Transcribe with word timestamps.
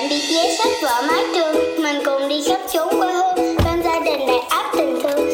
bạn 0.00 0.08
bị 0.08 0.18
giấy 0.18 0.56
sách 0.58 0.72
vở 0.82 1.02
mái 1.08 1.24
trường. 1.34 1.82
Mình 1.82 1.96
cùng 2.04 2.28
đi 2.28 2.42
khắp 2.48 2.60
chốn 2.72 2.88
quê 3.00 3.12
hương, 3.12 3.56
bên 3.64 3.82
gia 3.84 4.00
đình 4.00 4.26
đầy 4.26 4.38
áp 4.38 4.72
tình 4.76 5.00
thương. 5.02 5.28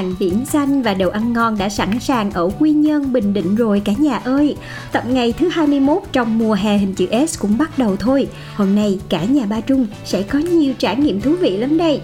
Nắng 0.00 0.14
biển 0.20 0.46
xanh 0.46 0.82
và 0.82 0.94
đồ 0.94 1.08
ăn 1.08 1.32
ngon 1.32 1.58
đã 1.58 1.68
sẵn 1.68 2.00
sàng 2.00 2.30
ở 2.30 2.50
Quy 2.58 2.70
Nhơn, 2.70 3.12
Bình 3.12 3.34
Định 3.34 3.54
rồi 3.54 3.82
cả 3.84 3.92
nhà 3.98 4.16
ơi. 4.16 4.56
Tập 4.92 5.04
ngày 5.08 5.34
thứ 5.38 5.48
21 5.48 6.02
trong 6.12 6.38
mùa 6.38 6.54
hè 6.54 6.78
hình 6.78 6.94
chữ 6.94 7.06
S 7.28 7.38
cũng 7.38 7.58
bắt 7.58 7.78
đầu 7.78 7.96
thôi. 7.96 8.28
Hôm 8.54 8.74
nay 8.74 8.98
cả 9.08 9.24
nhà 9.24 9.46
Ba 9.46 9.60
Trung 9.60 9.86
sẽ 10.04 10.22
có 10.22 10.38
nhiều 10.38 10.74
trải 10.78 10.96
nghiệm 10.96 11.20
thú 11.20 11.34
vị 11.40 11.56
lắm 11.56 11.78
đây. 11.78 12.00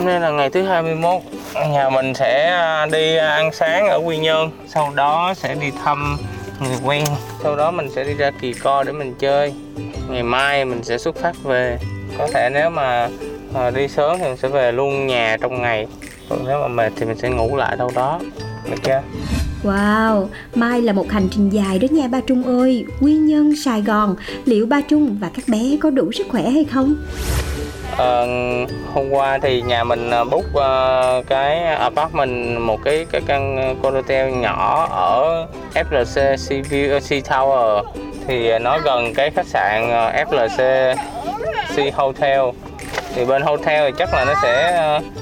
Hôm 0.00 0.06
nay 0.06 0.20
là 0.20 0.30
ngày 0.30 0.50
thứ 0.50 0.62
21 0.62 1.22
Nhà 1.54 1.90
mình 1.90 2.14
sẽ 2.14 2.50
à, 2.50 2.86
đi 2.86 3.16
à, 3.16 3.28
ăn 3.28 3.50
sáng 3.52 3.88
ở 3.88 3.96
Quy 3.96 4.18
Nhơn. 4.18 4.50
Sau 4.66 4.92
đó 4.94 5.34
sẽ 5.36 5.54
đi 5.54 5.70
thăm 5.84 6.16
người 6.60 6.76
quen. 6.84 7.04
Sau 7.42 7.56
đó 7.56 7.70
mình 7.70 7.90
sẽ 7.90 8.04
đi 8.04 8.14
ra 8.14 8.30
Kỳ 8.40 8.52
Co 8.52 8.82
để 8.82 8.92
mình 8.92 9.14
chơi. 9.18 9.54
Ngày 10.10 10.22
mai 10.22 10.64
mình 10.64 10.84
sẽ 10.84 10.98
xuất 10.98 11.16
phát 11.16 11.42
về. 11.42 11.78
Có 12.18 12.28
thể 12.34 12.50
nếu 12.52 12.70
mà 12.70 13.08
à, 13.54 13.70
đi 13.70 13.88
sớm 13.88 14.18
thì 14.18 14.24
mình 14.24 14.36
sẽ 14.36 14.48
về 14.48 14.72
luôn 14.72 15.06
nhà 15.06 15.36
trong 15.40 15.62
ngày. 15.62 15.86
Còn 16.28 16.44
nếu 16.46 16.60
mà 16.60 16.68
mệt 16.68 16.92
thì 16.96 17.06
mình 17.06 17.18
sẽ 17.18 17.28
ngủ 17.28 17.56
lại 17.56 17.76
đâu 17.76 17.90
đó. 17.94 18.20
Được 18.70 18.82
chưa? 18.82 19.02
Wow, 19.64 20.26
mai 20.54 20.82
là 20.82 20.92
một 20.92 21.10
hành 21.10 21.28
trình 21.30 21.50
dài 21.50 21.78
đó 21.78 21.86
nha 21.90 22.08
Ba 22.08 22.20
Trung 22.20 22.60
ơi. 22.60 22.84
Quy 23.00 23.12
Nhơn, 23.12 23.56
Sài 23.56 23.82
Gòn, 23.82 24.16
liệu 24.44 24.66
Ba 24.66 24.80
Trung 24.80 25.16
và 25.20 25.30
các 25.34 25.44
bé 25.48 25.76
có 25.80 25.90
đủ 25.90 26.12
sức 26.12 26.26
khỏe 26.30 26.42
hay 26.42 26.64
không? 26.64 26.96
À, 27.98 28.24
hôm 28.94 29.10
qua 29.10 29.38
thì 29.42 29.62
nhà 29.62 29.84
mình 29.84 30.10
ờ, 30.10 30.24
book 30.24 30.44
ờ, 30.54 31.22
cái 31.28 31.64
apartment 31.64 32.58
một 32.58 32.78
cái 32.84 33.06
cái 33.12 33.20
căn 33.26 33.56
ờ, 33.56 33.74
condotel 33.82 34.30
nhỏ 34.30 34.88
ở 34.90 35.46
FLC 35.74 36.36
Sea 36.36 37.00
Sea 37.00 37.20
Tower. 37.20 37.82
Thì 38.26 38.58
nó 38.58 38.78
gần 38.78 39.14
cái 39.14 39.30
khách 39.30 39.46
sạn 39.46 39.88
FLC 40.30 40.94
Sea 41.76 41.90
Hotel. 41.94 42.40
Thì 43.14 43.24
bên 43.24 43.42
hotel 43.42 43.90
thì 43.90 43.96
chắc 43.98 44.14
là 44.14 44.24
nó 44.24 44.34
sẽ 44.42 44.72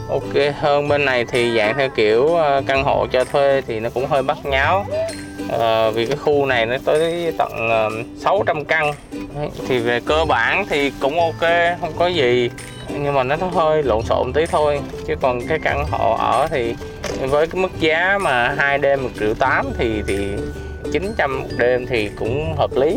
ok 0.08 0.54
hơn. 0.60 0.88
Bên 0.88 1.04
này 1.04 1.24
thì 1.24 1.58
dạng 1.58 1.74
theo 1.78 1.88
kiểu 1.88 2.38
căn 2.66 2.84
hộ 2.84 3.06
cho 3.12 3.24
thuê 3.24 3.62
thì 3.66 3.80
nó 3.80 3.90
cũng 3.94 4.06
hơi 4.06 4.22
bắt 4.22 4.38
nháo. 4.44 4.86
Ờ, 5.48 5.90
vì 5.90 6.06
cái 6.06 6.16
khu 6.16 6.46
này 6.46 6.66
nó 6.66 6.76
tới 6.84 7.32
tận 7.38 7.68
ờ, 7.70 7.90
600 8.16 8.64
căn 8.64 8.92
Đấy, 9.36 9.48
thì 9.68 9.78
về 9.78 10.00
cơ 10.00 10.24
bản 10.24 10.66
thì 10.68 10.92
cũng 11.00 11.20
ok 11.20 11.50
không 11.80 11.92
có 11.98 12.06
gì 12.06 12.50
nhưng 13.02 13.14
mà 13.14 13.22
nó 13.22 13.36
hơi 13.36 13.82
lộn 13.82 14.02
xộn 14.02 14.32
tí 14.32 14.46
thôi 14.46 14.80
chứ 15.06 15.14
còn 15.20 15.40
cái 15.48 15.58
căn 15.58 15.84
hộ 15.90 16.16
ở 16.18 16.48
thì 16.50 16.74
với 17.20 17.46
cái 17.46 17.62
mức 17.62 17.80
giá 17.80 18.18
mà 18.20 18.54
hai 18.58 18.78
đêm 18.78 19.02
một 19.02 19.10
triệu 19.20 19.34
tám 19.34 19.66
thì 19.78 20.02
thì 20.06 20.26
900 20.92 21.40
một 21.40 21.48
đêm 21.58 21.86
thì 21.86 22.10
cũng 22.18 22.54
hợp 22.56 22.70
lý 22.76 22.96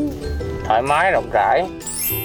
thoải 0.65 0.81
mái 0.81 1.11
rộng 1.11 1.29
rãi 1.33 1.65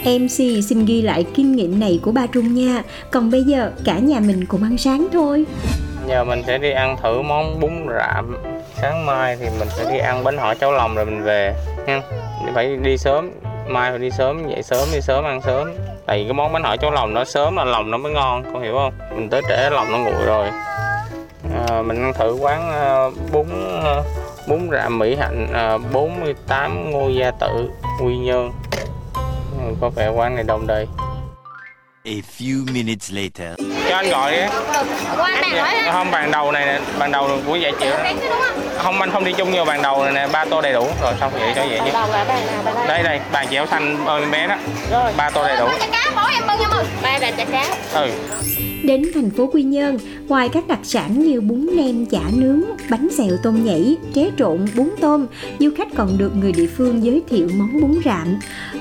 MC 0.04 0.64
xin 0.64 0.84
ghi 0.86 1.02
lại 1.02 1.24
kinh 1.34 1.56
nghiệm 1.56 1.80
này 1.80 2.00
của 2.02 2.12
Ba 2.12 2.26
Trung 2.26 2.54
nha. 2.54 2.82
Còn 3.10 3.30
bây 3.30 3.44
giờ 3.44 3.70
cả 3.84 3.98
nhà 3.98 4.20
mình 4.20 4.44
cùng 4.46 4.62
ăn 4.62 4.78
sáng 4.78 5.08
thôi. 5.12 5.44
giờ 6.08 6.24
mình 6.24 6.42
sẽ 6.46 6.58
đi 6.58 6.70
ăn 6.70 6.96
thử 7.02 7.22
món 7.22 7.60
bún 7.60 7.70
rạm 7.98 8.36
sáng 8.80 9.06
mai 9.06 9.36
thì 9.36 9.46
mình 9.58 9.68
sẽ 9.76 9.92
đi 9.92 9.98
ăn 9.98 10.24
bánh 10.24 10.38
hỏi 10.38 10.54
cháo 10.60 10.72
lòng 10.72 10.94
rồi 10.94 11.04
mình 11.04 11.22
về 11.22 11.54
nha 11.86 12.02
phải 12.54 12.76
đi 12.76 12.98
sớm 12.98 13.30
mai 13.68 13.90
phải 13.90 13.98
đi 13.98 14.10
sớm 14.10 14.48
dậy 14.48 14.62
sớm 14.62 14.88
đi 14.92 15.00
sớm 15.00 15.24
ăn 15.24 15.40
sớm. 15.42 15.74
Tại 16.06 16.18
vì 16.18 16.24
cái 16.24 16.32
món 16.32 16.52
bánh 16.52 16.62
hỏi 16.62 16.78
cháo 16.78 16.90
lòng 16.90 17.14
nó 17.14 17.24
sớm 17.24 17.56
là 17.56 17.64
lòng 17.64 17.90
nó 17.90 17.98
mới 17.98 18.12
ngon 18.12 18.44
con 18.52 18.62
hiểu 18.62 18.74
không? 18.74 18.92
Mình 19.14 19.30
tới 19.30 19.42
trễ 19.48 19.70
lòng 19.70 19.92
nó 19.92 19.98
nguội 19.98 20.24
rồi. 20.26 20.48
À, 21.68 21.82
mình 21.82 22.02
ăn 22.02 22.12
thử 22.18 22.32
quán 22.40 22.70
à, 22.72 23.04
bún 23.32 23.46
à, 23.84 23.94
bún 24.48 24.68
rạm 24.72 24.98
mỹ 24.98 25.16
hạnh 25.16 25.46
à, 25.52 25.78
48 25.92 26.90
ngô 26.90 27.08
gia 27.08 27.30
tự 27.30 27.70
quy 28.04 28.16
nhơn. 28.16 28.52
Ừ, 29.64 29.74
có 29.80 29.88
vẻ 29.90 30.08
quán 30.08 30.34
này 30.34 30.44
đông 30.44 30.66
đầy 30.66 30.86
A 32.04 32.12
few 32.38 32.72
minutes 32.72 33.12
later. 33.12 33.58
cho 33.90 33.96
anh 33.96 34.10
gọi 34.10 34.32
đi. 34.32 34.38
Qua 35.16 35.16
bạn 35.16 35.42
hỏi 35.42 35.52
Dạ, 35.54 35.65
không 35.92 36.10
bàn 36.10 36.30
đầu 36.30 36.52
này 36.52 36.66
nè 36.66 36.78
bàn 36.98 37.12
đầu 37.12 37.28
của 37.46 37.56
dạ 37.56 37.70
chịu. 37.80 37.92
Không? 38.78 39.00
Anh 39.00 39.10
không 39.10 39.24
đi 39.24 39.32
chung 39.32 39.52
nhiều 39.52 39.64
bàn 39.64 39.82
đầu 39.82 40.04
này 40.04 40.12
nè 40.12 40.26
ba 40.32 40.44
tô 40.44 40.60
đầy 40.60 40.72
đủ. 40.72 40.88
Rồi 41.02 41.12
xong 41.20 41.32
vậy 41.32 41.52
cho 41.56 41.62
vậy 41.68 41.80
chứ 41.84 41.90
đầu 41.92 42.08
là 42.12 42.24
bàn 42.24 42.46
nào 42.46 42.62
bàn 42.64 42.74
đây? 42.74 42.86
Đây 42.88 43.02
đây 43.02 43.20
bàn 43.32 43.46
chéo 43.50 43.66
xanh 43.66 44.06
ơi 44.06 44.22
bé 44.32 44.46
đó. 44.46 44.54
Rồi. 44.90 45.12
Ba 45.16 45.30
tô 45.30 45.44
đầy 45.44 45.56
đủ. 45.56 45.68
Chả 45.80 45.86
cá 45.92 46.10
bỏ 46.16 46.30
em 46.32 46.46
bưng 46.46 46.60
em 46.60 46.70
ơi 46.70 46.84
ba 47.02 47.18
bàn 47.20 47.34
chả 47.36 47.44
cá. 47.44 47.66
Ừ 47.92 48.10
Đến 48.84 49.02
thành 49.14 49.30
phố 49.30 49.46
Quy 49.52 49.62
Nhơn, 49.62 49.98
ngoài 50.28 50.48
các 50.48 50.68
đặc 50.68 50.80
sản 50.82 51.20
như 51.20 51.40
bún 51.40 51.68
nem 51.76 52.06
chả 52.06 52.30
nướng, 52.36 52.62
bánh 52.90 53.08
xèo 53.10 53.36
tôm 53.42 53.64
nhảy, 53.64 53.96
tré 54.14 54.30
trộn, 54.38 54.58
bún 54.76 54.90
tôm, 55.00 55.26
du 55.58 55.70
khách 55.76 55.94
còn 55.94 56.18
được 56.18 56.36
người 56.36 56.52
địa 56.52 56.66
phương 56.66 57.04
giới 57.04 57.22
thiệu 57.28 57.48
món 57.58 57.80
bún 57.80 57.98
rạm. 58.04 58.28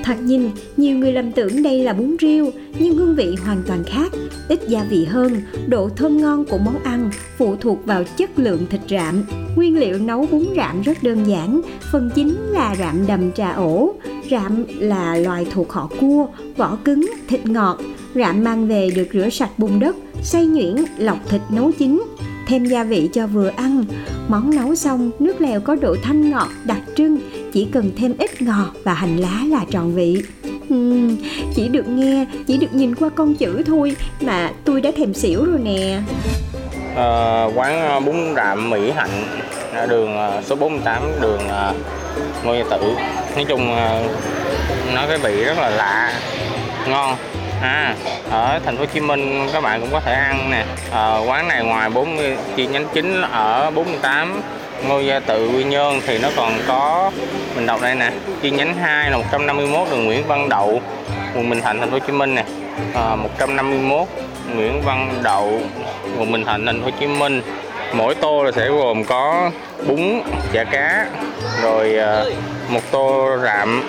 Thoạt 0.04 0.20
nhìn, 0.20 0.50
nhiều 0.76 0.98
người 0.98 1.12
lầm 1.12 1.32
tưởng 1.32 1.62
đây 1.62 1.84
là 1.84 1.92
bún 1.92 2.16
riêu, 2.20 2.50
nhưng 2.78 2.96
hương 2.96 3.14
vị 3.14 3.36
hoàn 3.44 3.62
toàn 3.66 3.84
khác, 3.84 4.12
ít 4.48 4.60
gia 4.68 4.84
vị 4.90 5.04
hơn, 5.04 5.42
độ 5.66 5.88
thơm 5.96 6.20
ngon 6.20 6.44
của 6.44 6.58
món 6.58 6.78
ăn 6.82 7.10
phụ 7.38 7.56
thuộc 7.56 7.86
vào 7.86 8.04
chất 8.16 8.38
lượng 8.38 8.66
thịt 8.70 8.80
rạm. 8.90 9.24
Nguyên 9.56 9.78
liệu 9.78 9.98
nấu 9.98 10.26
bún 10.30 10.46
rạm 10.56 10.82
rất 10.82 11.02
đơn 11.02 11.24
giản, 11.24 11.60
phần 11.92 12.10
chính 12.14 12.36
là 12.40 12.76
rạm 12.78 13.06
đầm 13.06 13.32
trà 13.32 13.52
ổ. 13.52 13.94
Rạm 14.30 14.64
là 14.78 15.16
loài 15.16 15.46
thuộc 15.52 15.72
họ 15.72 15.90
cua, 16.00 16.26
vỏ 16.56 16.78
cứng, 16.84 17.10
thịt 17.28 17.46
ngọt. 17.46 17.78
Rạm 18.16 18.44
mang 18.44 18.68
về 18.68 18.90
được 18.94 19.08
rửa 19.12 19.28
sạch 19.28 19.50
bùn 19.58 19.80
đất, 19.80 19.96
xay 20.22 20.46
nhuyễn, 20.46 20.76
lọc 20.98 21.18
thịt 21.28 21.40
nấu 21.50 21.72
chín. 21.78 22.04
Thêm 22.46 22.64
gia 22.64 22.84
vị 22.84 23.10
cho 23.12 23.26
vừa 23.26 23.48
ăn. 23.56 23.84
Món 24.28 24.56
nấu 24.56 24.74
xong, 24.74 25.10
nước 25.18 25.40
lèo 25.40 25.60
có 25.60 25.74
độ 25.74 25.96
thanh 26.02 26.30
ngọt 26.30 26.48
đặc 26.64 26.80
trưng, 26.96 27.18
chỉ 27.52 27.68
cần 27.72 27.90
thêm 27.96 28.14
ít 28.18 28.42
ngò 28.42 28.70
và 28.84 28.94
hành 28.94 29.16
lá 29.16 29.42
là 29.48 29.64
tròn 29.70 29.94
vị. 29.94 30.22
Uhm, 30.74 31.16
chỉ 31.54 31.68
được 31.68 31.88
nghe, 31.88 32.26
chỉ 32.46 32.56
được 32.56 32.74
nhìn 32.74 32.94
qua 32.94 33.08
con 33.08 33.34
chữ 33.34 33.62
thôi 33.66 33.96
mà 34.20 34.50
tôi 34.64 34.80
đã 34.80 34.90
thèm 34.96 35.14
xỉu 35.14 35.44
rồi 35.44 35.58
nè. 35.58 36.00
À, 36.96 37.44
quán 37.54 37.80
ờ, 37.80 38.00
bún 38.00 38.16
rạm 38.36 38.70
mỹ 38.70 38.90
hạnh 38.90 39.24
đường 39.88 40.16
ờ, 40.16 40.42
số 40.46 40.56
48 40.56 41.02
đường 41.20 41.40
ngô 42.44 42.54
gia 42.54 42.64
tự 42.70 42.82
nói 43.34 43.44
chung 43.48 43.66
nói 43.66 44.02
nó 44.94 45.06
cái 45.08 45.18
vị 45.18 45.44
rất 45.44 45.58
là 45.58 45.70
lạ 45.70 46.20
ngon 46.88 47.16
à 47.60 47.94
ở 48.30 48.60
thành 48.64 48.76
phố 48.76 48.80
Hồ 48.80 48.86
Chí 48.94 49.00
Minh 49.00 49.48
các 49.52 49.62
bạn 49.62 49.80
cũng 49.80 49.90
có 49.92 50.00
thể 50.00 50.12
ăn 50.12 50.50
nè. 50.50 50.64
À, 50.92 51.16
quán 51.26 51.48
này 51.48 51.64
ngoài 51.64 51.90
40 51.90 52.36
chi 52.56 52.66
nhánh 52.66 52.86
chính 52.94 53.22
ở 53.22 53.70
48 53.70 54.42
Ngô 54.88 55.00
Gia 55.00 55.20
Tự 55.20 55.48
Quy 55.48 55.64
Nhơn 55.64 56.00
thì 56.06 56.18
nó 56.18 56.28
còn 56.36 56.52
có 56.68 57.10
mình 57.56 57.66
đọc 57.66 57.82
đây 57.82 57.94
nè 57.94 58.10
chi 58.42 58.50
nhánh 58.50 58.74
2 58.74 59.10
là 59.10 59.16
151 59.16 59.88
đường 59.90 60.04
Nguyễn 60.04 60.26
Văn 60.26 60.48
Đậu 60.48 60.80
quận 61.34 61.50
Bình 61.50 61.60
Thạnh 61.60 61.80
thành 61.80 61.90
phố 61.90 61.98
Hồ 61.98 62.04
Chí 62.06 62.12
Minh 62.12 62.34
nè. 62.34 62.44
Ờ, 62.94 63.12
à, 63.12 63.16
151 63.16 64.08
Nguyễn 64.54 64.82
Văn 64.82 65.08
Đậu 65.22 65.60
quận 66.18 66.32
Bình 66.32 66.44
Thạnh 66.44 66.66
thành 66.66 66.80
phố 66.80 66.84
Hồ 66.84 66.96
Chí 67.00 67.06
Minh 67.06 67.42
mỗi 67.96 68.14
tô 68.14 68.44
là 68.44 68.52
sẽ 68.52 68.68
gồm 68.68 69.04
có 69.04 69.50
bún 69.86 70.22
chả 70.52 70.64
cá 70.64 71.06
rồi 71.62 71.94
ờ, 71.94 72.30
một 72.68 72.80
tô 72.90 73.28
rạm 73.42 73.82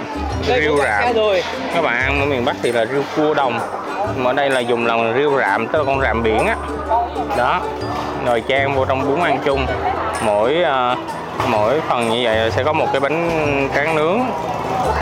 riêu 0.48 0.77
rạm. 0.83 1.13
các 1.74 1.81
bạn 1.81 2.01
ăn 2.01 2.19
ở 2.19 2.25
miền 2.25 2.45
Bắc 2.45 2.56
thì 2.63 2.71
là 2.71 2.86
riêu 2.86 3.01
cua 3.15 3.33
đồng. 3.33 3.59
Mà 4.18 4.30
ở 4.30 4.33
đây 4.33 4.50
là 4.50 4.59
dùng 4.59 4.86
là 4.86 5.13
riêu 5.15 5.39
rạm 5.39 5.68
tức 5.68 5.80
là 5.80 5.86
con 5.86 6.01
rạm 6.01 6.24
biển 6.24 6.48
á. 6.48 6.56
Đó. 7.38 7.62
Rồi 8.25 8.44
chan 8.48 8.75
vô 8.75 8.86
trong 8.86 9.06
bún 9.07 9.19
ăn 9.19 9.39
chung. 9.45 9.65
Mỗi 10.25 10.63
ờ, 10.63 10.95
mỗi 11.48 11.81
phần 11.89 12.10
như 12.10 12.19
vậy 12.24 12.51
sẽ 12.51 12.63
có 12.63 12.74
một 12.74 12.88
cái 12.92 13.00
bánh 13.00 13.30
tráng 13.75 13.95
nướng 13.95 14.19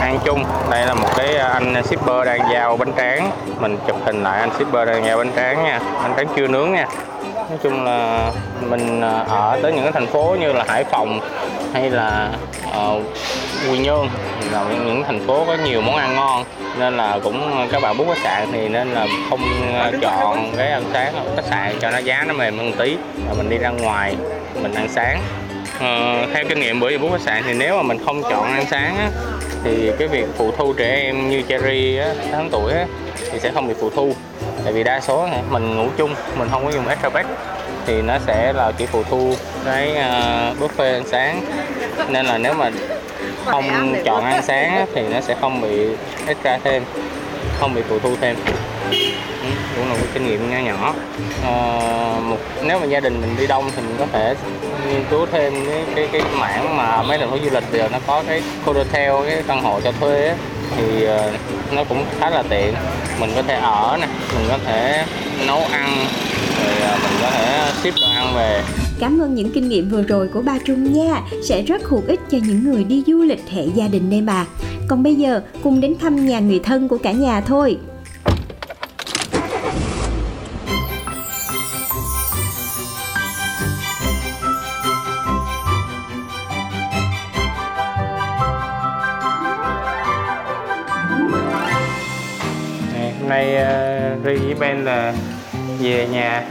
ăn 0.00 0.18
chung. 0.24 0.44
Đây 0.70 0.86
là 0.86 0.94
một 0.94 1.08
cái 1.16 1.36
anh 1.36 1.82
shipper 1.84 2.26
đang 2.26 2.40
giao 2.52 2.76
bánh 2.76 2.92
tráng. 2.96 3.30
Mình 3.60 3.78
chụp 3.86 3.96
hình 4.04 4.22
lại 4.22 4.40
anh 4.40 4.50
shipper 4.58 4.88
đang 4.88 5.04
giao 5.04 5.18
bánh 5.18 5.30
tráng 5.36 5.64
nha. 5.64 5.80
Bánh 6.02 6.12
tráng 6.16 6.26
chưa 6.36 6.46
nướng 6.46 6.72
nha 6.72 6.86
nói 7.48 7.58
chung 7.62 7.84
là 7.84 8.32
mình 8.60 9.00
à, 9.00 9.24
ở 9.28 9.58
tới 9.62 9.72
những 9.72 9.82
cái 9.82 9.92
thành 9.92 10.06
phố 10.06 10.36
như 10.40 10.52
là 10.52 10.64
Hải 10.68 10.84
Phòng 10.84 11.20
hay 11.72 11.90
là 11.90 12.30
uh, 12.68 13.02
Quy 13.70 13.78
Nhơn 13.78 14.08
là 14.52 14.64
những 14.84 15.02
thành 15.06 15.26
phố 15.26 15.44
có 15.46 15.56
nhiều 15.64 15.80
món 15.80 15.96
ăn 15.96 16.16
ngon. 16.16 16.44
Nên 16.78 16.96
là 16.96 17.18
cũng 17.24 17.58
ờ, 17.58 17.66
các 17.72 17.82
bạn 17.82 17.96
bút 17.98 18.06
khách 18.08 18.22
sạn 18.24 18.48
thì 18.52 18.68
nên 18.68 18.88
là 18.88 19.06
không 19.30 19.40
ờ, 19.74 19.92
chọn 20.00 20.52
cái 20.56 20.70
ăn 20.70 20.84
sáng 20.92 21.14
ở 21.14 21.22
khách 21.36 21.44
sạn 21.50 21.76
cho 21.80 21.90
nó 21.90 21.98
giá 21.98 22.24
nó 22.28 22.34
mềm 22.34 22.58
hơn 22.58 22.72
tí. 22.78 22.96
Và 23.28 23.34
mình 23.38 23.50
đi 23.50 23.58
ra 23.58 23.68
ngoài 23.68 24.16
mình 24.62 24.74
ăn 24.74 24.88
sáng. 24.88 25.20
Uh, 25.76 26.28
theo 26.34 26.44
kinh 26.48 26.60
nghiệm 26.60 26.80
bữa 26.80 26.90
giờ 26.90 26.98
bút 26.98 27.12
khách 27.12 27.20
sạn 27.20 27.42
thì 27.46 27.54
nếu 27.54 27.76
mà 27.76 27.82
mình 27.82 27.98
không 28.04 28.22
chọn 28.22 28.44
ăn 28.44 28.64
sáng 28.70 28.96
á, 28.96 29.10
thì 29.64 29.92
cái 29.98 30.08
việc 30.08 30.26
phụ 30.36 30.52
thu 30.58 30.72
trẻ 30.72 31.00
em 31.02 31.30
như 31.30 31.42
Cherry 31.48 31.96
á, 31.96 32.14
6 32.18 32.26
tháng 32.32 32.48
tuổi 32.52 32.72
á, 32.72 32.86
thì 33.32 33.38
sẽ 33.40 33.50
không 33.50 33.68
bị 33.68 33.74
phụ 33.80 33.90
thu 33.90 34.12
tại 34.66 34.72
vì 34.72 34.84
đa 34.84 35.00
số 35.00 35.26
này, 35.26 35.42
mình 35.50 35.76
ngủ 35.76 35.88
chung 35.96 36.14
mình 36.36 36.48
không 36.50 36.64
có 36.64 36.70
dùng 36.70 36.88
extra 36.88 37.08
bed 37.08 37.26
thì 37.86 38.02
nó 38.02 38.14
sẽ 38.26 38.52
là 38.52 38.72
chỉ 38.78 38.86
phụ 38.86 39.02
thu 39.10 39.34
cái 39.64 39.90
uh, 39.90 40.60
buffet 40.60 40.94
ăn 40.94 41.04
sáng. 41.06 41.44
Nên 42.08 42.26
là 42.26 42.38
nếu 42.38 42.54
mà 42.54 42.70
không 43.44 43.94
chọn 44.04 44.24
ăn 44.24 44.42
sáng 44.42 44.86
thì 44.94 45.02
nó 45.08 45.20
sẽ 45.20 45.34
không 45.40 45.60
bị 45.60 45.88
extra 46.26 46.58
thêm 46.64 46.84
không 47.60 47.74
bị 47.74 47.82
phụ 47.88 47.98
thu 47.98 48.16
thêm. 48.20 48.36
Ừ, 48.90 48.96
cũng 49.76 49.88
là 49.88 49.94
một 49.94 50.06
kinh 50.14 50.26
nghiệm 50.26 50.50
nhỏ 50.50 50.58
nhỏ. 50.58 50.94
À, 51.44 51.54
một 52.22 52.36
nếu 52.62 52.78
mà 52.78 52.86
gia 52.86 53.00
đình 53.00 53.20
mình 53.20 53.36
đi 53.38 53.46
đông 53.46 53.70
thì 53.76 53.82
mình 53.82 53.96
có 53.98 54.06
thể 54.12 54.34
nghiên 54.88 55.04
cứu 55.10 55.26
thêm 55.32 55.54
cái 55.66 55.84
cái, 55.94 56.08
cái 56.12 56.22
mảng 56.38 56.76
mà 56.76 57.02
mấy 57.02 57.18
thành 57.18 57.30
phố 57.30 57.36
du 57.44 57.50
lịch 57.50 57.64
giờ 57.72 57.88
nó 57.92 57.98
có 58.06 58.22
cái 58.28 58.42
hotel 58.64 59.12
cái 59.26 59.42
căn 59.48 59.62
hộ 59.62 59.80
cho 59.84 59.92
thuê 60.00 60.28
ấy. 60.28 60.36
thì 60.76 61.04
ờ, 61.04 61.30
nó 61.72 61.84
cũng 61.84 62.04
khá 62.18 62.30
là 62.30 62.42
tiện 62.50 62.74
mình 63.20 63.30
có 63.36 63.42
thể 63.42 63.54
ở 63.54 63.98
nè 64.00 64.08
mình 64.34 64.44
có 64.48 64.58
thể 64.64 65.04
nấu 65.46 65.58
ăn 65.58 66.06
rồi 66.64 66.82
à, 66.82 66.98
mình 67.02 67.18
có 67.22 67.30
thể 67.30 67.72
ship 67.82 68.00
đồ 68.00 68.06
ăn 68.14 68.34
về 68.34 68.62
Cảm 68.98 69.20
ơn 69.20 69.34
những 69.34 69.50
kinh 69.50 69.68
nghiệm 69.68 69.88
vừa 69.88 70.02
rồi 70.02 70.28
của 70.28 70.42
ba 70.42 70.58
Trung 70.64 70.92
nha, 70.92 71.22
sẽ 71.42 71.62
rất 71.62 71.84
hữu 71.84 72.02
ích 72.06 72.20
cho 72.30 72.38
những 72.46 72.64
người 72.64 72.84
đi 72.84 73.02
du 73.06 73.22
lịch 73.22 73.48
hệ 73.50 73.66
gia 73.74 73.88
đình 73.88 74.10
đây 74.10 74.20
mà. 74.20 74.46
Còn 74.88 75.02
bây 75.02 75.14
giờ, 75.14 75.40
cùng 75.62 75.80
đến 75.80 75.94
thăm 76.00 76.26
nhà 76.26 76.40
người 76.40 76.58
thân 76.58 76.88
của 76.88 76.98
cả 76.98 77.12
nhà 77.12 77.40
thôi. 77.40 77.78
Hôm 93.26 93.30
nay 93.30 93.56
uh, 93.56 94.24
Ri 94.26 94.36
với 94.36 94.54
Ben 94.54 94.84
là 94.84 95.12
về 95.80 96.06
nhà 96.12 96.42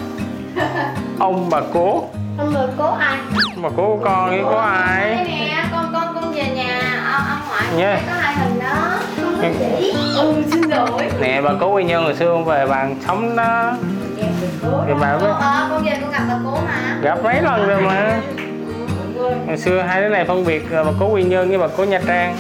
ông 1.19 1.50
bà 1.50 1.62
cố 1.74 2.04
Ông 2.38 2.54
người 2.54 2.68
cố 2.77 2.86
ai? 3.00 3.18
ông 3.56 3.62
bà 3.63 3.69
cố 3.77 3.95
của 3.98 4.04
con 4.06 4.30
với 4.30 4.42
có 4.44 4.62
ai 4.62 5.16
Đây 5.16 5.25
nè, 5.25 5.63
con 5.72 5.89
con 5.94 6.16
con 6.16 6.33
về 6.33 6.44
nhà 6.56 6.80
ông, 7.13 7.24
ông 7.30 7.39
ngoại 7.50 7.63
Nha. 7.77 8.00
có 8.07 8.13
hai 8.22 8.36
hình 8.36 8.60
đó. 8.60 9.00
Ừ. 9.42 9.48
Ừ, 10.19 10.44
xin 10.51 10.62
lỗi. 10.62 11.12
nè 11.22 11.42
bà 11.42 11.51
cố 11.60 11.68
quy 11.74 11.83
nhơn 11.83 12.04
hồi 12.04 12.16
xưa 12.16 12.27
ông 12.31 12.45
về 12.45 12.66
bàn 12.68 12.95
sống 13.07 13.36
đó 13.36 13.74
thì 14.88 14.94
bà 15.01 15.18
mới 15.18 15.31
Ờ, 15.31 15.68
con 15.69 15.83
về 15.86 15.98
con 16.01 16.12
gặp 16.12 16.22
bà 16.30 16.36
cố 16.45 16.51
mà. 16.68 16.98
gặp 17.01 17.24
mấy 17.24 17.42
lần 17.42 17.68
rồi 17.68 17.81
mà 17.81 18.19
hồi 19.48 19.57
xưa 19.57 19.81
hai 19.81 20.01
đứa 20.01 20.10
này 20.10 20.25
phân 20.25 20.45
biệt 20.45 20.72
ờ, 20.72 20.83
bà 20.83 20.92
cố 21.00 21.07
quy 21.07 21.24
nhơn 21.24 21.50
với 21.50 21.57
bà 21.57 21.68
cố 21.77 21.83
nha 21.83 22.00
trang 22.07 22.36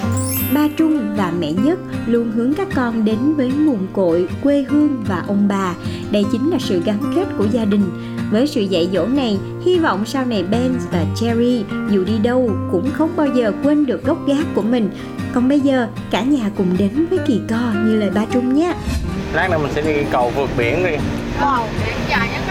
Ba 0.53 0.67
Trung 0.77 1.15
và 1.17 1.31
mẹ 1.39 1.51
Nhất 1.51 1.79
luôn 2.07 2.31
hướng 2.31 2.53
các 2.53 2.67
con 2.75 3.05
đến 3.05 3.35
với 3.37 3.47
nguồn 3.47 3.87
cội, 3.93 4.27
quê 4.43 4.65
hương 4.69 5.03
và 5.07 5.23
ông 5.27 5.47
bà. 5.47 5.73
Đây 6.11 6.25
chính 6.31 6.51
là 6.51 6.57
sự 6.59 6.81
gắn 6.85 7.13
kết 7.15 7.25
của 7.37 7.45
gia 7.51 7.65
đình. 7.65 7.83
Với 8.31 8.47
sự 8.47 8.61
dạy 8.61 8.89
dỗ 8.93 9.05
này, 9.05 9.37
hy 9.65 9.79
vọng 9.79 10.05
sau 10.05 10.25
này 10.25 10.43
Ben 10.43 10.71
và 10.91 11.05
Cherry 11.15 11.63
dù 11.91 12.03
đi 12.03 12.17
đâu 12.23 12.51
cũng 12.71 12.91
không 12.93 13.09
bao 13.15 13.27
giờ 13.27 13.51
quên 13.63 13.85
được 13.85 14.05
gốc 14.05 14.17
gác 14.27 14.45
của 14.55 14.61
mình. 14.61 14.89
Còn 15.33 15.49
bây 15.49 15.59
giờ, 15.59 15.87
cả 16.11 16.21
nhà 16.21 16.49
cùng 16.57 16.77
đến 16.77 17.05
với 17.09 17.19
Kỳ 17.27 17.41
Co 17.49 17.73
như 17.85 17.95
lời 17.95 18.09
ba 18.15 18.25
Trung 18.33 18.53
nhé. 18.53 18.73
lát 19.33 19.49
nữa 19.51 19.57
mình 19.57 19.71
sẽ 19.75 19.81
đi 19.81 20.03
cầu 20.11 20.31
vượt 20.35 20.49
biển 20.57 20.83
đi 20.83 20.91
nhất 20.91 21.01
đó. 21.41 21.63
Dài 22.09 22.29
nhất 22.33 22.41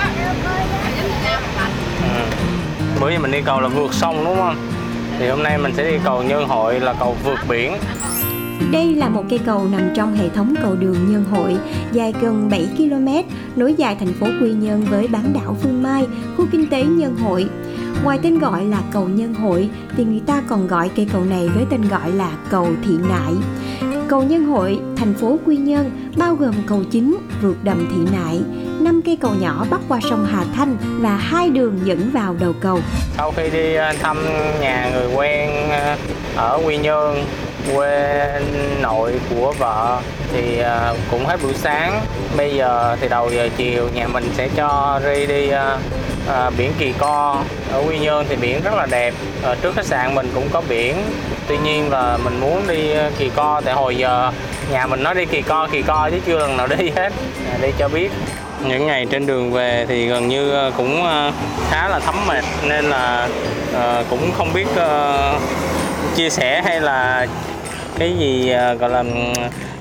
Nam 1.24 1.42
mà. 1.56 1.68
ừ. 2.14 2.24
bữa 3.00 3.10
giờ 3.10 3.18
mình 3.18 3.30
đi 3.30 3.38
cầu 3.44 3.60
là 3.60 3.68
vượt 3.68 3.94
sông 3.94 4.24
đúng 4.24 4.36
không 4.36 4.56
thì 5.18 5.28
hôm 5.28 5.42
nay 5.42 5.58
mình 5.58 5.72
sẽ 5.76 5.90
đi 5.90 5.98
cầu 6.04 6.22
nhân 6.22 6.48
hội 6.48 6.80
là 6.80 6.94
cầu 6.98 7.16
vượt 7.24 7.38
biển 7.48 7.72
Đây 8.72 8.94
là 8.94 9.08
một 9.08 9.24
cây 9.30 9.38
cầu 9.46 9.68
nằm 9.72 9.82
trong 9.96 10.14
hệ 10.16 10.28
thống 10.28 10.54
cầu 10.62 10.74
đường 10.74 11.12
Nhân 11.12 11.24
Hội, 11.30 11.56
dài 11.92 12.14
gần 12.20 12.48
7 12.50 12.68
km, 12.76 13.08
nối 13.56 13.74
dài 13.74 13.96
thành 14.00 14.12
phố 14.12 14.26
Quy 14.40 14.52
Nhơn 14.52 14.84
với 14.84 15.08
bán 15.08 15.32
đảo 15.32 15.56
Phương 15.62 15.82
Mai, 15.82 16.06
khu 16.36 16.46
kinh 16.52 16.68
tế 16.70 16.84
Nhân 16.84 17.16
Hội. 17.16 17.46
Ngoài 18.04 18.18
tên 18.22 18.38
gọi 18.38 18.64
là 18.64 18.82
cầu 18.92 19.08
Nhân 19.08 19.34
Hội, 19.34 19.68
thì 19.96 20.04
người 20.04 20.22
ta 20.26 20.42
còn 20.48 20.66
gọi 20.66 20.90
cây 20.96 21.08
cầu 21.12 21.24
này 21.24 21.48
với 21.48 21.64
tên 21.70 21.82
gọi 21.88 22.12
là 22.12 22.30
cầu 22.50 22.68
Thị 22.84 22.94
Nại. 23.08 23.32
Cầu 24.08 24.22
Nhân 24.22 24.44
Hội, 24.44 24.78
thành 24.96 25.14
phố 25.14 25.38
Quy 25.46 25.56
Nhơn, 25.56 25.90
bao 26.16 26.34
gồm 26.34 26.54
cầu 26.66 26.82
chính, 26.90 27.16
vượt 27.42 27.56
đầm 27.62 27.88
Thị 27.90 28.12
Nại, 28.12 28.40
năm 28.80 29.00
cây 29.04 29.18
cầu 29.20 29.30
nhỏ 29.40 29.66
bắc 29.70 29.80
qua 29.88 30.00
sông 30.10 30.26
Hà 30.30 30.44
Thanh 30.54 30.76
và 31.00 31.16
hai 31.16 31.50
đường 31.50 31.80
dẫn 31.84 32.10
vào 32.12 32.36
đầu 32.40 32.52
cầu. 32.60 32.80
sau 33.16 33.32
khi 33.36 33.50
đi 33.50 33.74
à, 33.74 33.94
thăm 34.02 34.16
nhà 34.60 34.90
người 34.92 35.14
quen 35.14 35.50
à, 35.70 35.96
ở 36.36 36.60
quy 36.66 36.76
nhơn 36.76 37.24
quê 37.74 38.40
nội 38.82 39.12
của 39.30 39.54
vợ 39.58 40.00
thì 40.32 40.58
à, 40.58 40.94
cũng 41.10 41.26
hết 41.26 41.42
buổi 41.42 41.54
sáng. 41.54 42.00
Bây 42.36 42.54
giờ 42.54 42.96
thì 43.00 43.08
đầu 43.08 43.30
giờ 43.30 43.48
chiều 43.56 43.88
nhà 43.94 44.08
mình 44.08 44.24
sẽ 44.36 44.48
cho 44.56 45.00
ri 45.04 45.26
đi 45.26 45.48
à, 45.48 46.50
biển 46.58 46.72
kỳ 46.78 46.92
co. 46.98 47.42
Ở 47.72 47.84
quy 47.88 47.98
nhơn 47.98 48.26
thì 48.28 48.36
biển 48.36 48.60
rất 48.64 48.74
là 48.74 48.86
đẹp. 48.90 49.14
Ờ, 49.42 49.54
trước 49.62 49.74
khách 49.74 49.86
sạn 49.86 50.14
mình 50.14 50.30
cũng 50.34 50.48
có 50.52 50.62
biển 50.68 50.96
tuy 51.48 51.58
nhiên 51.58 51.90
là 51.90 52.18
mình 52.24 52.40
muốn 52.40 52.68
đi 52.68 52.92
ờ, 52.92 53.10
kỳ 53.18 53.30
co 53.34 53.60
tại 53.64 53.74
hồi 53.74 53.96
giờ 53.96 54.32
nhà 54.72 54.86
mình 54.86 55.02
nói 55.02 55.14
đi 55.14 55.24
kỳ 55.24 55.42
co 55.42 55.68
kỳ 55.72 55.82
co 55.82 56.10
chứ 56.10 56.18
chưa 56.26 56.38
lần 56.38 56.56
nào 56.56 56.66
đi 56.66 56.90
hết. 56.96 57.12
À, 57.52 57.58
đi 57.62 57.68
cho 57.78 57.88
biết. 57.88 58.10
Những 58.68 58.86
ngày 58.86 59.06
trên 59.10 59.26
đường 59.26 59.52
về 59.52 59.86
thì 59.88 60.06
gần 60.06 60.28
như 60.28 60.50
ờ, 60.50 60.72
cũng 60.76 61.04
ờ, 61.04 61.32
khá 61.70 61.88
là 61.88 61.98
thấm 61.98 62.14
mệt 62.26 62.44
nên 62.68 62.84
là 62.84 63.28
cũng 64.10 64.32
không 64.38 64.52
biết 64.52 64.66
chia 66.16 66.30
sẻ 66.30 66.62
hay 66.64 66.80
là 66.80 67.26
cái 67.98 68.16
gì 68.18 68.52
gọi 68.80 68.90
là 68.90 69.04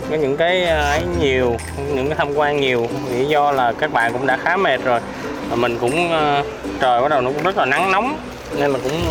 có 0.10 0.16
những 0.16 0.38
cái 0.38 0.64
ấy 0.66 1.02
nhiều 1.20 1.58
những 1.78 2.08
cái 2.08 2.16
tham 2.18 2.34
quan 2.36 2.62
nhiều. 2.62 2.88
Lý 3.18 3.26
do 3.26 3.52
là 3.52 3.74
các 3.80 3.94
bạn 3.94 4.14
cũng 4.14 4.28
đã 4.28 4.38
khá 4.44 4.58
mệt 4.58 4.84
rồi. 4.84 5.00
Và 5.50 5.56
mình 5.56 5.78
cũng 5.82 6.10
trời 6.80 7.02
bắt 7.02 7.08
đầu 7.10 7.22
nó 7.22 7.30
cũng 7.30 7.44
rất 7.44 7.58
là 7.58 7.66
nắng 7.66 7.92
nóng 7.92 8.18
nên 8.58 8.72
là 8.72 8.80
cũng 8.84 9.02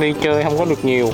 đi 0.00 0.14
chơi 0.22 0.44
không 0.44 0.58
có 0.58 0.64
được 0.64 0.84
nhiều. 0.84 1.10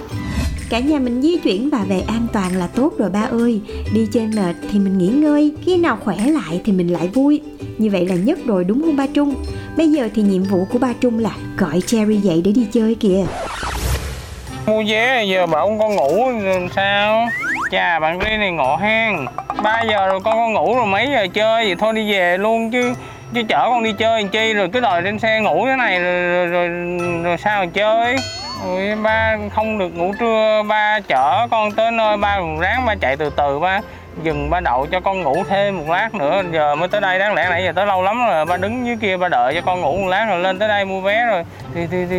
Cả 0.71 0.79
nhà 0.79 0.99
mình 0.99 1.23
di 1.23 1.39
chuyển 1.39 1.71
và 1.71 1.85
về 1.89 2.03
an 2.09 2.27
toàn 2.33 2.57
là 2.57 2.67
tốt 2.67 2.93
rồi 2.99 3.11
ba 3.11 3.21
ơi. 3.21 3.61
Đi 3.95 4.07
chơi 4.12 4.27
mệt 4.27 4.55
thì 4.73 4.79
mình 4.79 4.99
nghỉ 4.99 5.09
ngơi 5.09 5.55
Khi 5.65 5.77
nào 5.77 5.99
khỏe 6.05 6.17
lại 6.17 6.61
thì 6.65 6.73
mình 6.73 6.93
lại 6.93 7.09
vui. 7.09 7.41
Như 7.79 7.91
vậy 7.91 8.07
là 8.07 8.15
nhất 8.15 8.39
rồi 8.47 8.65
đúng 8.65 8.83
không 8.83 8.97
ba 8.97 9.07
Trung? 9.15 9.35
Bây 9.77 9.89
giờ 9.89 10.09
thì 10.15 10.23
nhiệm 10.23 10.43
vụ 10.43 10.65
của 10.73 10.79
ba 10.79 10.93
Trung 11.00 11.19
là 11.19 11.31
Gọi 11.57 11.81
Cherry 11.87 12.17
dậy 12.17 12.43
để 12.45 12.53
đi 12.53 12.67
chơi 12.73 12.95
kìa. 12.95 13.25
Mua 14.67 14.83
vé 14.89 15.25
giờ 15.25 15.47
bảo 15.47 15.69
con 15.69 15.79
con 15.79 15.97
ngủ 15.97 16.27
sao? 16.77 17.29
Chà 17.71 17.99
bạn 17.99 18.19
đi 18.19 18.37
này 18.37 18.50
ngộ 18.50 18.77
hen. 18.77 19.17
3 19.62 19.83
giờ 19.91 20.07
rồi 20.07 20.21
con 20.25 20.35
con 20.35 20.53
ngủ 20.53 20.75
rồi 20.75 20.87
mấy 20.87 21.09
giờ 21.12 21.27
chơi? 21.35 21.65
Vậy 21.65 21.77
thôi 21.79 21.95
đi 21.95 22.12
về 22.12 22.39
luôn 22.39 22.71
chứ 22.71 22.95
chứ 23.35 23.43
chở 23.49 23.67
con 23.69 23.83
đi 23.83 23.93
chơi 23.99 24.23
làm 24.23 24.31
chi? 24.31 24.53
Rồi 24.53 24.69
cứ 24.73 24.81
đòi 24.81 25.03
lên 25.03 25.19
xe 25.19 25.41
ngủ 25.41 25.67
thế 25.67 25.77
này 25.77 26.00
rồi 26.00 26.47
rồi, 26.47 26.47
rồi, 26.47 26.69
rồi 27.23 27.37
sao 27.45 27.65
mà 27.65 27.71
chơi? 27.75 28.17
Ui, 28.64 28.95
ba 28.95 29.37
không 29.55 29.79
được 29.79 29.97
ngủ 29.97 30.14
trưa 30.21 30.62
ba 30.69 31.00
chở 31.00 31.47
con 31.50 31.73
tới 31.73 31.90
nơi 31.90 32.17
ba 32.17 32.38
ráng 32.61 32.87
ba 32.87 32.95
chạy 33.00 33.17
từ 33.17 33.31
từ 33.37 33.59
ba 33.59 33.81
dừng 34.23 34.50
ba 34.50 34.61
đậu 34.61 34.87
cho 34.87 35.00
con 35.00 35.23
ngủ 35.23 35.45
thêm 35.49 35.79
một 35.79 35.85
lát 35.88 36.14
nữa. 36.14 36.43
Giờ 36.52 36.75
mới 36.75 36.88
tới 36.88 37.00
đây 37.00 37.19
đáng 37.19 37.35
lẽ 37.35 37.47
nãy 37.50 37.64
giờ 37.64 37.73
tới 37.73 37.87
lâu 37.87 38.02
lắm 38.02 38.26
rồi 38.26 38.45
ba 38.45 38.57
đứng 38.57 38.87
dưới 38.87 38.97
kia 39.00 39.17
ba 39.17 39.29
đợi 39.29 39.55
cho 39.55 39.61
con 39.61 39.81
ngủ 39.81 39.97
một 39.97 40.09
lát 40.09 40.26
rồi 40.29 40.38
lên 40.38 40.59
tới 40.59 40.69
đây 40.69 40.85
mua 40.85 41.00
vé 41.00 41.26
rồi. 41.26 41.45
Thì 41.75 41.87
thì 41.90 42.07
thì 42.11 42.17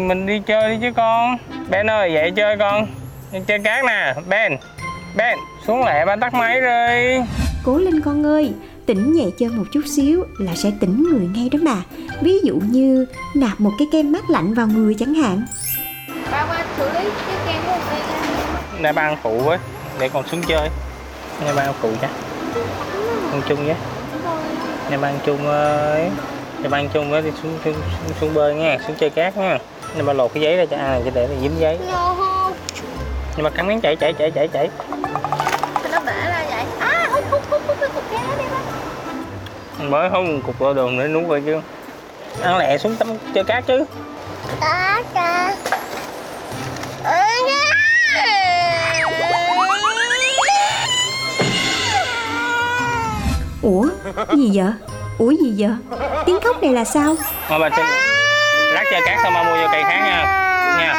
mình 0.00 0.26
đi 0.26 0.42
chơi 0.46 0.70
đi 0.70 0.78
chứ 0.80 0.92
con. 0.96 1.36
Ben 1.70 1.90
ơi 1.90 2.12
dậy 2.12 2.30
chơi 2.36 2.56
con. 2.56 2.86
Chơi 3.46 3.58
cát 3.58 3.84
nè. 3.84 4.14
Ben 4.28 4.56
Ben 5.16 5.38
xuống 5.66 5.84
lẹ 5.84 6.04
ba 6.04 6.16
tắt 6.16 6.34
máy 6.34 6.60
rồi 6.60 7.22
Cố 7.64 7.78
lên 7.78 8.00
con 8.04 8.26
ơi 8.26 8.52
Tỉnh 8.86 9.12
nhẹ 9.12 9.24
chân 9.38 9.56
một 9.56 9.64
chút 9.72 9.80
xíu 9.86 10.24
là 10.38 10.54
sẽ 10.54 10.70
tỉnh 10.80 11.02
người 11.02 11.28
ngay 11.34 11.48
đó 11.48 11.58
mà. 11.62 11.82
Ví 12.22 12.38
dụ 12.44 12.60
như 12.70 13.06
nạp 13.34 13.60
một 13.60 13.70
cái 13.78 13.88
kem 13.92 14.12
mát 14.12 14.30
lạnh 14.30 14.54
vào 14.54 14.66
người 14.66 14.94
chẳng 14.94 15.14
hạn. 15.14 15.42
Ba 16.30 16.46
qua 16.46 16.64
xử 16.78 16.84
lý 16.84 17.10
cái 17.26 17.36
kem 17.46 17.62
của 17.66 17.78
mình 17.90 18.02
đi. 18.08 18.82
để 18.82 18.92
ba 18.92 19.02
ăn 19.02 19.16
phụ 19.22 19.38
với 19.38 19.58
để 19.98 20.08
con 20.08 20.28
xuống 20.28 20.42
chơi. 20.48 20.68
Để 21.44 21.52
ba 21.56 21.62
ăn 21.62 21.74
phụ 21.80 21.90
nha. 22.02 22.08
Ăn 23.32 23.42
chung 23.48 23.66
với 23.66 23.76
để 24.90 24.96
ba 24.96 25.08
ăn 25.08 25.18
chung 25.26 25.46
ơi 25.46 26.10
để 26.62 26.68
ba 26.68 26.78
ăn 26.78 26.88
chung 26.92 27.10
với 27.10 27.22
đi 27.22 27.30
xuống 27.42 27.58
xuống, 27.64 27.74
xuống, 27.74 28.14
xuống 28.20 28.34
bơi 28.34 28.54
nha 28.54 28.78
xuống 28.86 28.96
chơi 29.00 29.10
cát 29.10 29.36
nha. 29.36 29.58
Để 29.96 30.02
ba 30.02 30.12
lột 30.12 30.34
cái 30.34 30.42
giấy 30.42 30.56
ra 30.56 30.66
cho 30.66 30.76
ăn 30.76 30.90
này 30.90 31.02
cho 31.04 31.10
để 31.14 31.28
nó 31.28 31.34
dính 31.42 31.58
giấy. 31.58 31.78
Nhưng 33.36 33.44
mà 33.44 33.50
cắn 33.50 33.68
miếng 33.68 33.80
chảy 33.80 33.96
chảy 33.96 34.12
chảy 34.12 34.30
chảy 34.30 34.48
chảy 34.48 34.68
mới 39.90 40.10
một 40.10 40.40
cục 40.46 40.60
đo 40.60 40.72
đường 40.72 40.98
để 40.98 41.08
nuốt 41.08 41.28
rồi 41.28 41.42
chứ. 41.46 41.60
Ăn 42.42 42.58
lẹ 42.58 42.78
xuống 42.78 42.96
tắm 42.96 43.08
chơi 43.34 43.44
cát 43.44 43.66
chứ. 43.66 43.84
Có 44.60 45.02
cơ. 45.14 45.48
ủa? 53.62 53.86
Gì 54.36 54.50
vậy? 54.54 54.72
Ủa 55.18 55.30
gì 55.30 55.54
vậy? 55.58 55.70
Tiếng 56.26 56.40
khóc 56.44 56.62
này 56.62 56.72
là 56.72 56.84
sao? 56.84 57.14
Mà 57.50 57.58
bà 57.58 57.68
chơi 57.68 57.84
lát 58.72 58.84
chơi 58.90 59.00
cát 59.06 59.18
xong 59.22 59.32
mà 59.32 59.42
mua 59.42 59.56
vô 59.56 59.68
cây 59.72 59.82
khác 59.82 60.00
nha. 60.04 60.24
Nha 60.78 60.92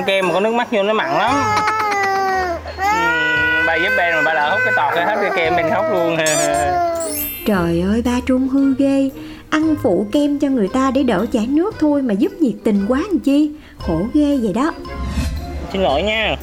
ăn 0.00 0.06
kem 0.06 0.28
mà 0.28 0.34
có 0.34 0.40
nước 0.40 0.54
mắt 0.54 0.68
vô 0.72 0.82
nó 0.82 0.92
mặn 0.92 1.10
lắm. 1.10 1.34
Ừm, 2.76 3.66
ba 3.66 3.74
giúp 3.74 3.90
Ben 3.96 4.14
mà 4.14 4.22
ba 4.22 4.34
lỡ 4.34 4.50
hút 4.50 4.60
cái 4.64 4.74
tọt 4.76 4.94
cái 4.94 5.06
hết 5.06 5.16
cái 5.20 5.30
kem 5.36 5.56
Ben 5.56 5.70
khóc 5.70 5.84
luôn. 5.92 6.16
Trời 7.46 7.84
ơi 7.88 8.02
ba 8.04 8.20
Trung 8.26 8.48
hư 8.48 8.74
ghê. 8.78 9.10
Ăn 9.50 9.74
phụ 9.82 10.06
kem 10.12 10.38
cho 10.38 10.48
người 10.48 10.68
ta 10.68 10.90
để 10.94 11.02
đỡ 11.02 11.26
chảy 11.32 11.46
nước 11.46 11.76
thôi 11.80 12.02
mà 12.02 12.14
giúp 12.14 12.32
nhiệt 12.40 12.54
tình 12.64 12.86
quá 12.88 12.98
làm 12.98 13.18
chi. 13.18 13.50
Khổ 13.78 14.02
ghê 14.14 14.38
vậy 14.42 14.52
đó. 14.52 14.72
Xin 15.72 15.82
lỗi 15.82 16.02
nha. 16.02 16.36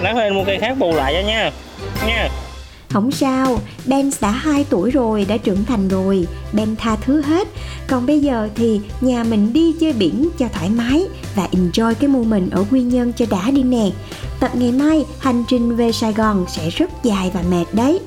Lát 0.00 0.16
lên 0.16 0.34
mua 0.34 0.44
cây 0.44 0.58
khác 0.60 0.74
bù 0.78 0.94
lại 0.94 1.14
cho 1.16 1.28
nha. 1.28 1.50
Nha 2.06 2.28
không 2.94 3.10
sao, 3.10 3.58
Ben 3.86 4.10
đã 4.20 4.30
2 4.30 4.64
tuổi 4.70 4.90
rồi, 4.90 5.26
đã 5.28 5.36
trưởng 5.36 5.64
thành 5.64 5.88
rồi. 5.88 6.26
Ben 6.52 6.76
tha 6.76 6.96
thứ 6.96 7.22
hết. 7.22 7.48
Còn 7.86 8.06
bây 8.06 8.20
giờ 8.20 8.48
thì 8.54 8.80
nhà 9.00 9.24
mình 9.24 9.52
đi 9.52 9.72
chơi 9.80 9.92
biển 9.92 10.28
cho 10.38 10.48
thoải 10.52 10.70
mái 10.70 11.06
Và 11.34 11.48
enjoy 11.52 11.94
cái 11.94 12.08
moment 12.08 12.50
ở 12.50 12.64
Quy 12.70 12.82
Nhơn 12.82 13.12
cho 13.12 13.26
đã 13.30 13.50
đi 13.50 13.62
nè. 13.62 13.90
Tập 14.40 14.50
ngày 14.54 14.72
mai, 14.72 15.04
hành 15.18 15.44
trình 15.48 15.76
về 15.76 15.92
Sài 15.92 16.12
Gòn 16.12 16.44
sẽ 16.48 16.70
rất 16.70 16.90
dài 17.04 17.30
và 17.34 17.42
mệt 17.50 17.64
đấy. 17.72 18.00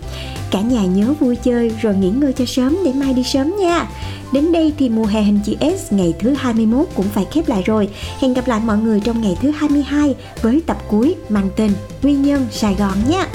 Cả 0.51 0.61
nhà 0.61 0.85
nhớ 0.85 1.13
vui 1.19 1.35
chơi 1.35 1.71
rồi 1.81 1.95
nghỉ 1.95 2.09
ngơi 2.09 2.33
cho 2.33 2.45
sớm 2.45 2.77
để 2.85 2.93
mai 2.93 3.13
đi 3.13 3.23
sớm 3.23 3.55
nha. 3.59 3.87
Đến 4.31 4.51
đây 4.51 4.73
thì 4.77 4.89
mùa 4.89 5.05
hè 5.05 5.21
hình 5.21 5.39
chữ 5.45 5.53
S 5.77 5.93
ngày 5.93 6.13
thứ 6.19 6.33
21 6.33 6.87
cũng 6.95 7.05
phải 7.13 7.25
khép 7.31 7.49
lại 7.49 7.63
rồi. 7.65 7.89
Hẹn 8.19 8.33
gặp 8.33 8.47
lại 8.47 8.61
mọi 8.65 8.77
người 8.77 8.99
trong 8.99 9.21
ngày 9.21 9.37
thứ 9.41 9.51
22 9.51 10.15
với 10.41 10.61
tập 10.65 10.77
cuối 10.87 11.15
mang 11.29 11.49
tên 11.55 11.71
Quy 12.03 12.13
Nhơn 12.13 12.47
Sài 12.51 12.75
Gòn 12.75 12.97
nhé 13.09 13.25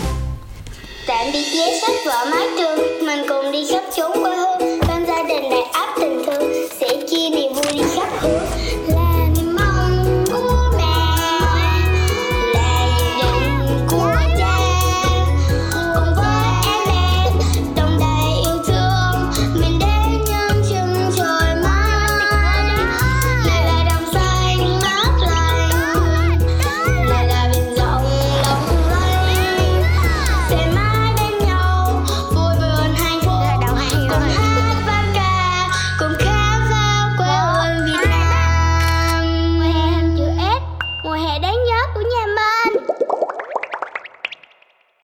Tạm 1.06 1.26
biệt 1.32 1.44
giấy 1.52 1.80
sách 1.80 1.96
vở 2.06 2.24
mái 2.30 2.48
trường. 2.58 3.06
Mình 3.06 3.24
cùng 3.28 3.52
đi 3.52 3.66
khắp 3.70 3.84
chốn 3.96 4.12
quê 4.22 4.36
hương. 4.36 4.58
Bên 4.88 5.06
gia 5.06 5.22
đình 5.22 5.50
đầy 5.50 5.62
áp 5.62 5.94
tình 6.00 6.22
thương. 6.26 6.52
Sẽ 6.80 6.96
chia 7.08 7.30
niềm 7.30 7.52
vui 7.52 7.72
đi 7.72 7.82
khắp 7.96 8.08
hướng. 8.20 8.40